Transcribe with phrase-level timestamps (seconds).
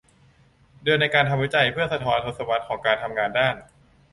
[0.83, 3.55] เดือนในการทำวิจัยเพื่อสะท้อนทศวรรษของการทำงานด้าน